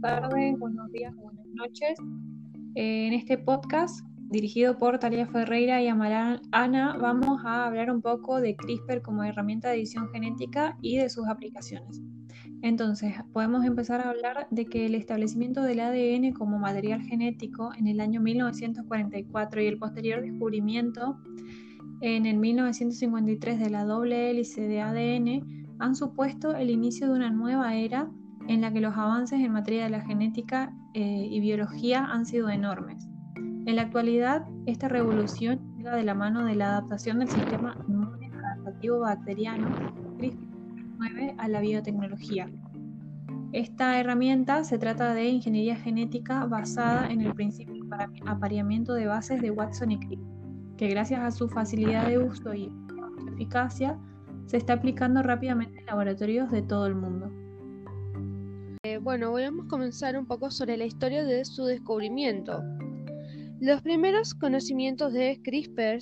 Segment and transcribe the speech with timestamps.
[0.00, 1.98] tardes, buenos días buenas noches.
[2.74, 8.00] Eh, en este podcast, dirigido por Talia Ferreira y Amaral Ana, vamos a hablar un
[8.00, 12.00] poco de CRISPR como herramienta de edición genética y de sus aplicaciones.
[12.62, 17.86] Entonces, podemos empezar a hablar de que el establecimiento del ADN como material genético en
[17.86, 21.18] el año 1944 y el posterior descubrimiento
[22.00, 27.30] en el 1953 de la doble hélice de ADN han supuesto el inicio de una
[27.30, 28.10] nueva era
[28.50, 32.48] en la que los avances en materia de la genética eh, y biología han sido
[32.48, 33.06] enormes.
[33.36, 37.76] En la actualidad, esta revolución llega de la mano de la adaptación del sistema
[38.42, 39.68] adaptativo bacteriano
[40.18, 42.50] CRISPR-9 a la biotecnología.
[43.52, 49.40] Esta herramienta se trata de ingeniería genética basada en el principio de apareamiento de bases
[49.40, 50.20] de Watson y Crick,
[50.76, 52.68] que gracias a su facilidad de uso y
[53.32, 53.96] eficacia
[54.46, 57.30] se está aplicando rápidamente en laboratorios de todo el mundo.
[58.90, 62.60] Eh, bueno, voy a comenzar un poco sobre la historia de su descubrimiento.
[63.60, 66.00] Los primeros conocimientos de CRISPR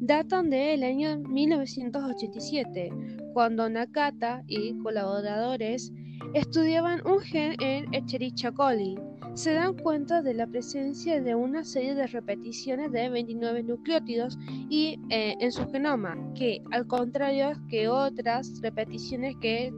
[0.00, 2.88] datan del año 1987,
[3.34, 5.92] cuando Nakata y colaboradores
[6.32, 8.96] estudiaban un gen en Echerichia coli.
[9.34, 14.38] Se dan cuenta de la presencia de una serie de repeticiones de 29 nucleótidos
[14.70, 19.74] y, eh, en su genoma, que al contrario que otras repeticiones que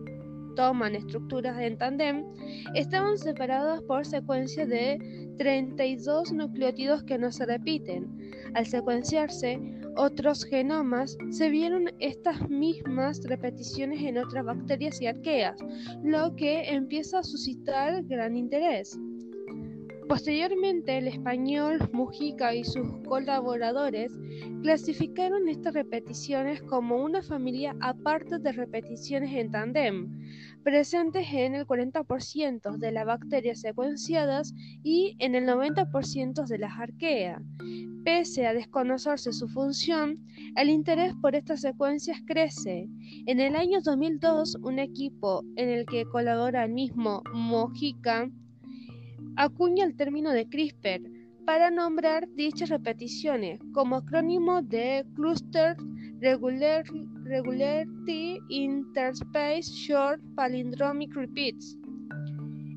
[0.55, 2.25] toman estructuras en tandem,
[2.75, 4.99] estaban separadas por secuencias de
[5.39, 8.09] 32 nucleótidos que no se repiten.
[8.55, 9.61] Al secuenciarse
[9.97, 15.57] otros genomas, se vieron estas mismas repeticiones en otras bacterias y arqueas,
[16.03, 18.99] lo que empieza a suscitar gran interés.
[20.09, 24.13] Posteriormente, el español Mujica y sus colaboradores
[24.63, 30.21] clasificaron estas repeticiones como una familia aparte de repeticiones en tandem,
[30.63, 37.41] presentes en el 40% de las bacterias secuenciadas y en el 90% de las arqueas.
[38.05, 40.19] Pese a desconocerse su función,
[40.57, 42.89] el interés por estas secuencias crece.
[43.27, 48.29] En el año 2002, un equipo en el que colabora el mismo Mojica
[49.37, 51.03] acuña el término de CRISPR
[51.45, 55.77] para nombrar dichas repeticiones como acrónimo de Cluster
[56.21, 61.77] Regularity Interspace Short Palindromic Repeats.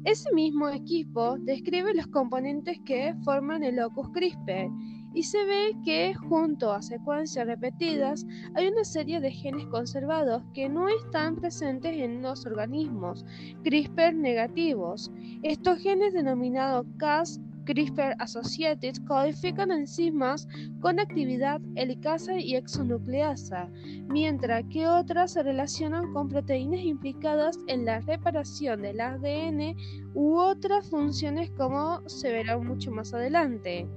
[0.05, 4.69] Ese mismo equipo describe los componentes que forman el locus CRISPR
[5.15, 10.67] y se ve que junto a secuencias repetidas hay una serie de genes conservados que
[10.69, 13.25] no están presentes en los organismos
[13.63, 15.09] CRISPR negativos.
[15.41, 20.47] Estos genes denominados Cas CRISPR Associated codifican enzimas
[20.81, 23.69] con actividad helicasa y exonucleasa,
[24.07, 29.75] mientras que otras se relacionan con proteínas implicadas en la reparación del ADN
[30.13, 33.87] u otras funciones como se verá mucho más adelante.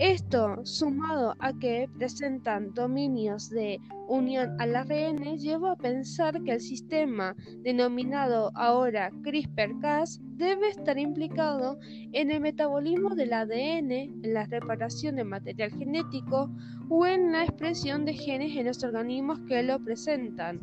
[0.00, 3.78] Esto, sumado a que presentan dominios de
[4.08, 11.78] unión al ARN, lleva a pensar que el sistema, denominado ahora CRISPR-Cas, debe estar implicado
[12.12, 16.50] en el metabolismo del ADN, en la reparación de material genético
[16.88, 20.60] o en la expresión de genes en los organismos que lo presentan.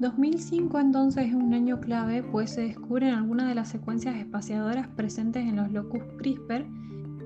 [0.00, 5.44] 2005 entonces es un año clave, pues se descubren algunas de las secuencias espaciadoras presentes
[5.44, 6.66] en los locus CRISPR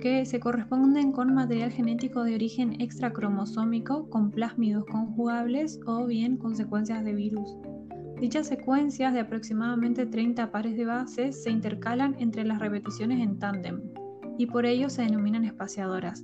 [0.05, 6.55] que se corresponden con material genético de origen extracromosómico con plásmidos conjugables o bien con
[6.55, 7.57] secuencias de virus.
[8.21, 13.81] Dichas secuencias de aproximadamente 30 pares de bases se intercalan entre las repeticiones en tándem
[14.37, 16.23] y por ello se denominan espaciadoras.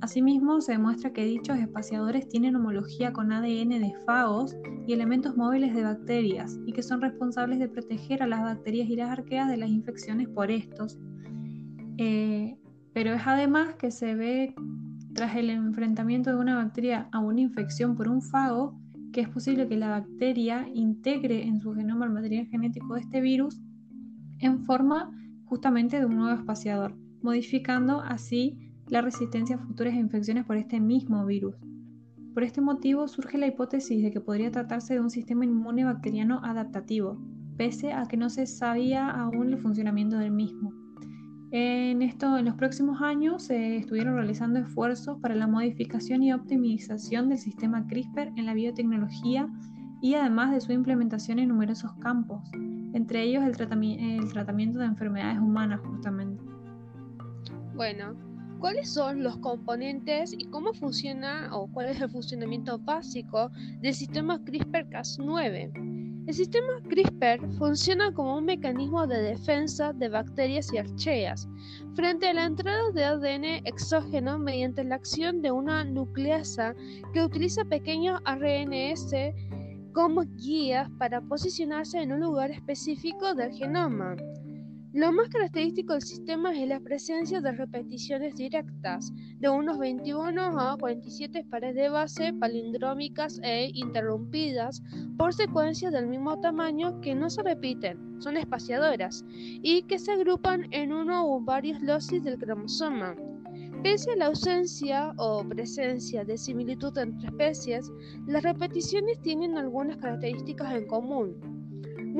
[0.00, 4.56] Asimismo, se demuestra que dichos espaciadores tienen homología con ADN de fagos
[4.88, 8.96] y elementos móviles de bacterias y que son responsables de proteger a las bacterias y
[8.96, 10.98] las arqueas de las infecciones por estos.
[11.96, 12.56] Eh,
[12.92, 14.54] pero es además que se ve
[15.14, 18.78] tras el enfrentamiento de una bacteria a una infección por un fago
[19.12, 23.20] que es posible que la bacteria integre en su genoma el material genético de este
[23.20, 23.60] virus
[24.38, 25.10] en forma
[25.44, 28.58] justamente de un nuevo espaciador, modificando así
[28.88, 31.56] la resistencia a futuras infecciones por este mismo virus.
[32.34, 36.40] Por este motivo surge la hipótesis de que podría tratarse de un sistema inmune bacteriano
[36.44, 37.20] adaptativo,
[37.56, 40.72] pese a que no se sabía aún el funcionamiento del mismo.
[41.52, 47.28] En, esto, en los próximos años se estuvieron realizando esfuerzos para la modificación y optimización
[47.28, 49.48] del sistema CRISPR en la biotecnología
[50.00, 52.48] y además de su implementación en numerosos campos,
[52.94, 53.50] entre ellos el,
[54.00, 56.42] el tratamiento de enfermedades humanas justamente.
[57.74, 58.14] Bueno,
[58.60, 63.50] ¿cuáles son los componentes y cómo funciona o cuál es el funcionamiento básico
[63.80, 65.89] del sistema CRISPR-Cas9?
[66.30, 71.48] El sistema CRISPR funciona como un mecanismo de defensa de bacterias y archeas
[71.96, 76.76] frente a la entrada de ADN exógeno mediante la acción de una nucleasa
[77.12, 79.12] que utiliza pequeños RNS
[79.92, 84.14] como guías para posicionarse en un lugar específico del genoma.
[84.92, 90.76] Lo más característico del sistema es la presencia de repeticiones directas de unos 21 a
[90.76, 94.82] 47 pares de base palindrómicas e interrumpidas
[95.16, 100.66] por secuencias del mismo tamaño que no se repiten, son espaciadoras, y que se agrupan
[100.72, 103.14] en uno o varios losis del cromosoma.
[103.84, 107.92] Pese a la ausencia o presencia de similitud entre especies,
[108.26, 111.49] las repeticiones tienen algunas características en común.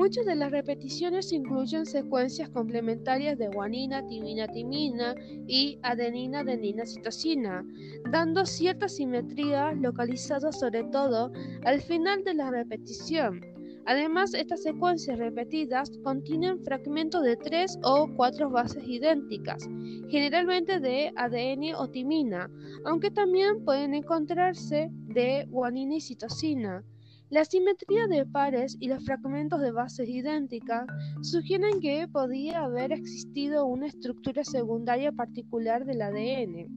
[0.01, 5.13] Muchas de las repeticiones incluyen secuencias complementarias de guanina, timina, timina
[5.45, 7.63] y adenina, adenina, citosina,
[8.09, 11.31] dando cierta simetría localizada sobre todo
[11.65, 13.41] al final de la repetición.
[13.85, 19.69] Además, estas secuencias repetidas contienen fragmentos de tres o cuatro bases idénticas,
[20.09, 22.49] generalmente de ADN o timina,
[22.85, 26.83] aunque también pueden encontrarse de guanina y citosina.
[27.31, 30.85] La simetría de pares y los fragmentos de bases idénticas
[31.21, 36.67] sugieren que podía haber existido una estructura secundaria particular del ADN.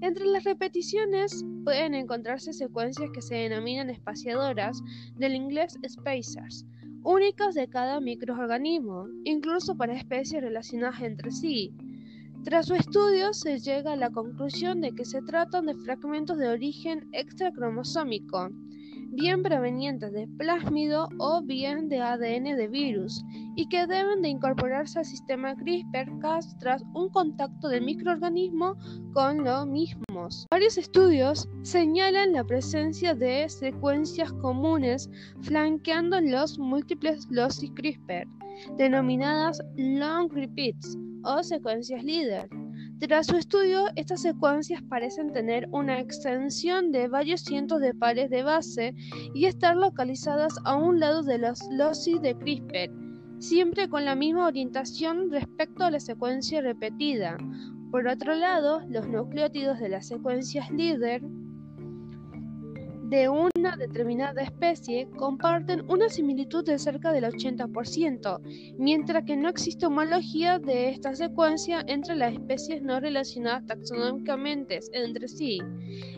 [0.00, 4.80] Entre las repeticiones pueden encontrarse secuencias que se denominan espaciadoras,
[5.16, 6.64] del inglés spacers,
[7.02, 11.74] únicas de cada microorganismo, incluso para especies relacionadas entre sí.
[12.44, 16.48] Tras su estudio se llega a la conclusión de que se tratan de fragmentos de
[16.48, 18.48] origen extracromosómico,
[19.10, 23.24] bien provenientes de plásmido o bien de ADN de virus,
[23.56, 28.76] y que deben de incorporarse al sistema CRISPR-Cas tras un contacto del microorganismo
[29.12, 30.46] con los mismos.
[30.50, 35.10] Varios estudios señalan la presencia de secuencias comunes
[35.42, 38.26] flanqueando los múltiples losis CRISPR,
[38.76, 42.48] denominadas long repeats o secuencias líder.
[43.00, 48.42] Tras su estudio, estas secuencias parecen tener una extensión de varios cientos de pares de
[48.42, 48.94] base
[49.34, 52.90] y estar localizadas a un lado de los losis de CRISPR,
[53.38, 57.38] siempre con la misma orientación respecto a la secuencia repetida.
[57.90, 61.22] Por otro lado, los nucleótidos de las secuencias líder
[63.10, 68.40] de una determinada especie comparten una similitud de cerca del 80%,
[68.78, 75.26] mientras que no existe homología de esta secuencia entre las especies no relacionadas taxonómicamente entre
[75.26, 75.58] sí.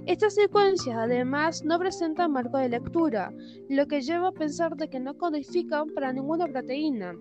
[0.04, 3.32] Estas secuencias además no presentan marco de lectura,
[3.70, 7.14] lo que lleva a pensar de que no codifican para ninguna proteína.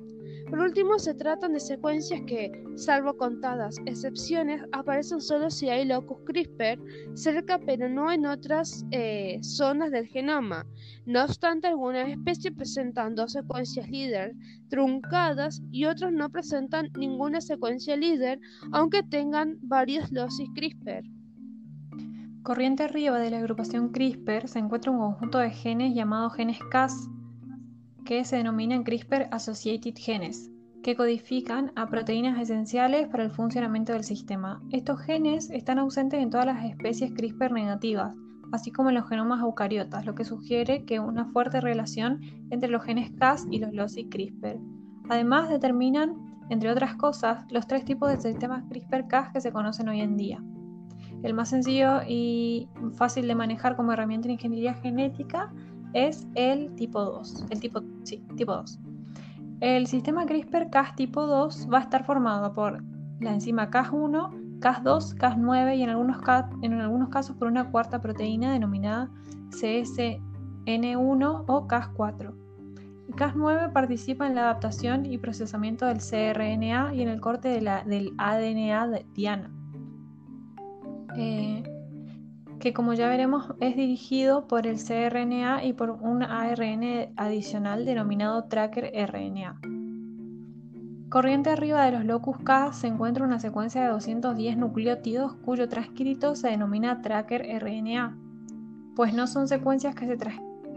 [0.52, 6.18] Por último, se tratan de secuencias que, salvo contadas excepciones, aparecen solo si hay locus
[6.26, 6.78] CRISPR
[7.14, 10.66] cerca pero no en otras eh, zonas del genoma.
[11.06, 14.36] No obstante, algunas especies presentan dos secuencias líder
[14.68, 18.38] truncadas y otras no presentan ninguna secuencia líder,
[18.74, 21.06] aunque tengan varios losis CRISPR.
[22.44, 27.08] Corriente arriba de la agrupación CRISPR se encuentra un conjunto de genes llamados genes Cas
[28.06, 30.50] que se denominan CRISPR-associated genes,
[30.84, 34.62] que codifican a proteínas esenciales para el funcionamiento del sistema.
[34.72, 38.16] Estos genes están ausentes en todas las especies CRISPR negativas,
[38.52, 42.84] así como en los genomas eucariotas, lo que sugiere que una fuerte relación entre los
[42.84, 44.60] genes Cas y los loci CRISPR.
[45.10, 46.16] Además, determinan,
[46.50, 50.44] entre otras cosas, los tres tipos de sistemas CRISPR-Cas que se conocen hoy en día.
[51.24, 55.54] El más sencillo y fácil de manejar como herramienta de ingeniería genética
[55.94, 57.46] es el tipo 2.
[57.50, 58.80] El tipo, sí, tipo 2.
[59.62, 62.84] El sistema CRISPR-Cas tipo 2 va a estar formado por
[63.20, 66.18] la enzima Cas1, Cas2, Cas9 y en algunos,
[66.62, 69.10] en algunos casos por una cuarta proteína denominada
[69.52, 72.34] CSN1 o Cas4.
[73.12, 77.84] Cas9 participa en la adaptación y procesamiento del cRNA y en el corte de la,
[77.84, 79.52] del ADNA de Diana.
[81.18, 81.61] Eh,
[82.62, 88.44] que como ya veremos es dirigido por el cRNA y por un ARN adicional denominado
[88.44, 89.60] tracker RNA.
[91.10, 96.36] Corriente arriba de los locus K se encuentra una secuencia de 210 nucleótidos cuyo transcrito
[96.36, 98.16] se denomina tracker RNA,
[98.96, 100.18] pues no son secuencias que se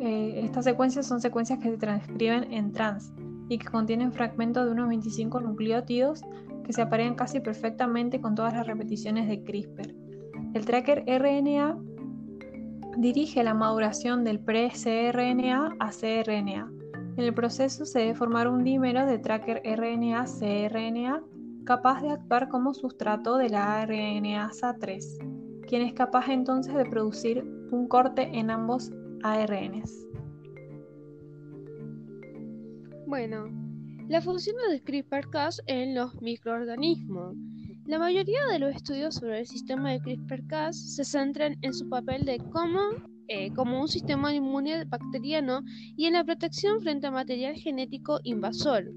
[0.00, 3.12] eh, estas secuencias son secuencias que se transcriben en trans
[3.48, 6.22] y que contienen fragmentos de unos 25 nucleótidos
[6.64, 10.03] que se aparean casi perfectamente con todas las repeticiones de CRISPR.
[10.54, 11.76] El tracker RNA
[12.96, 16.72] dirige la maduración del pre-cRNA a cRNA.
[17.16, 21.22] En el proceso se debe formar un dímero de tracker RNA-cRNA
[21.64, 25.18] capaz de actuar como sustrato de la RNasa 3,
[25.66, 27.42] quien es capaz entonces de producir
[27.72, 28.92] un corte en ambos
[29.24, 30.06] ARNs.
[33.08, 33.46] Bueno,
[34.08, 37.34] la función de CRISPR-Cas en los microorganismos.
[37.86, 42.24] La mayoría de los estudios sobre el sistema de CRISPR-Cas se centran en su papel
[42.24, 42.80] de cómo,
[43.28, 45.62] eh, como un sistema inmune bacteriano
[45.96, 48.92] y en la protección frente a material genético invasor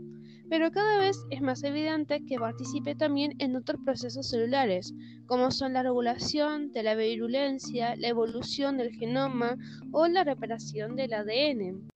[0.50, 4.94] pero cada vez es más evidente que participe también en otros procesos celulares,
[5.26, 9.58] como son la regulación de la virulencia, la evolución del genoma
[9.92, 11.88] o la reparación del ADN.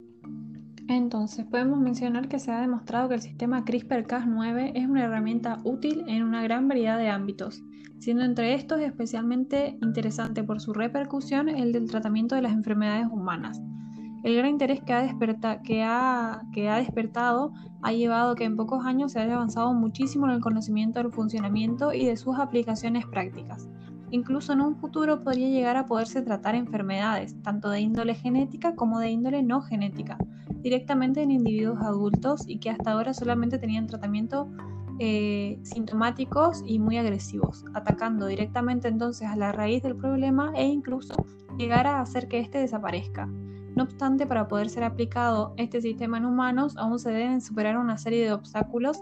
[0.97, 6.03] Entonces, podemos mencionar que se ha demostrado que el sistema CRISPR-Cas9 es una herramienta útil
[6.07, 7.63] en una gran variedad de ámbitos,
[7.99, 13.61] siendo entre estos especialmente interesante por su repercusión el del tratamiento de las enfermedades humanas.
[14.23, 15.81] El gran interés que ha, que,
[16.69, 20.41] ha, despertado ha llevado a que en pocos años se haya avanzado muchísimo en el
[20.41, 23.69] conocimiento del funcionamiento y de sus aplicaciones prácticas.
[24.09, 28.99] Incluso en un futuro podría llegar a poderse tratar enfermedades, tanto de índole genética como
[28.99, 30.17] de índole no genética,
[30.61, 34.49] directamente en individuos adultos y que hasta ahora solamente tenían tratamiento
[34.99, 41.15] eh, sintomáticos y muy agresivos, atacando directamente entonces a la raíz del problema e incluso
[41.57, 43.27] llegar a hacer que éste desaparezca.
[43.75, 47.97] No obstante, para poder ser aplicado este sistema en humanos, aún se deben superar una
[47.97, 49.01] serie de obstáculos,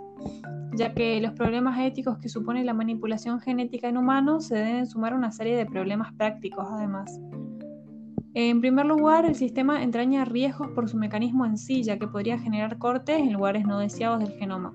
[0.76, 5.14] ya que los problemas éticos que supone la manipulación genética en humanos se deben sumar
[5.14, 7.20] a una serie de problemas prácticos además.
[8.36, 12.78] En primer lugar, el sistema entraña riesgos por su mecanismo en sí, que podría generar
[12.78, 14.72] cortes en lugares no deseados del genoma,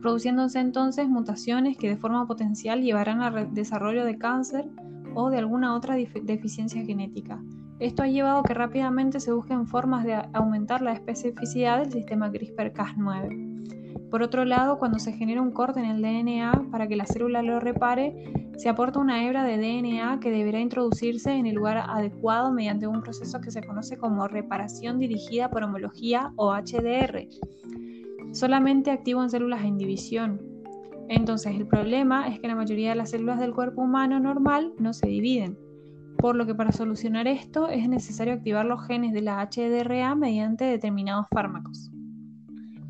[0.00, 4.66] produciéndose entonces mutaciones que de forma potencial llevarán al desarrollo de cáncer
[5.14, 7.42] o de alguna otra deficiencia genética.
[7.80, 12.30] Esto ha llevado a que rápidamente se busquen formas de aumentar la especificidad del sistema
[12.30, 14.08] CRISPR-Cas9.
[14.10, 17.42] Por otro lado, cuando se genera un corte en el DNA para que la célula
[17.42, 22.52] lo repare, se aporta una hebra de DNA que deberá introducirse en el lugar adecuado
[22.52, 27.26] mediante un proceso que se conoce como reparación dirigida por homología o HDR,
[28.32, 30.42] solamente activo en células en división.
[31.08, 34.92] Entonces, el problema es que la mayoría de las células del cuerpo humano normal no
[34.92, 35.56] se dividen
[36.18, 40.66] por lo que para solucionar esto es necesario activar los genes de la HDRA mediante
[40.66, 41.90] determinados fármacos.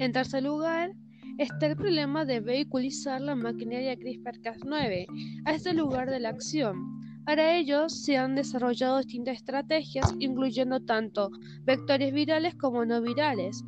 [0.01, 0.91] En tercer lugar,
[1.41, 5.07] está el problema de vehiculizar la maquinaria CRISPR-Cas9
[5.47, 7.01] a este lugar de la acción.
[7.25, 11.31] Para ello se han desarrollado distintas estrategias, incluyendo tanto
[11.65, 13.65] vectores virales como no virales,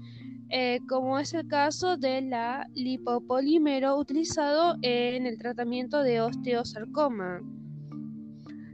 [0.50, 7.40] eh, como es el caso de la lipopolímero utilizado en el tratamiento de osteosarcoma.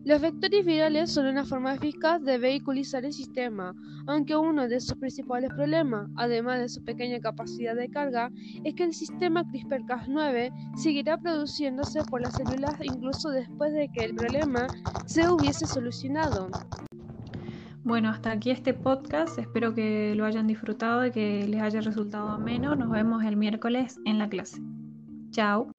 [0.08, 3.74] Los vectores virales son una forma eficaz de vehiculizar el sistema,
[4.06, 8.30] aunque uno de sus principales problemas, además de su pequeña capacidad de carga,
[8.64, 14.14] es que el sistema CRISPR-Cas9 seguirá produciéndose por las células incluso después de que el
[14.14, 14.66] problema
[15.04, 16.48] se hubiese solucionado.
[17.84, 19.38] Bueno, hasta aquí este podcast.
[19.38, 22.74] Espero que lo hayan disfrutado y que les haya resultado ameno.
[22.76, 24.62] Nos vemos el miércoles en la clase.
[25.32, 25.70] Chao.